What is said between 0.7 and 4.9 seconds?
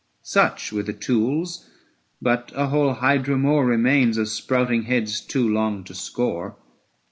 were the tools; but a whole Hydra more Remains of sprouting